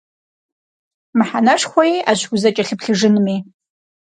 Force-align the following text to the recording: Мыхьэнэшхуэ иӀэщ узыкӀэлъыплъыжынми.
Мыхьэнэшхуэ 1.17 1.83
иӀэщ 1.99 2.21
узыкӀэлъыплъыжынми. 2.33 3.37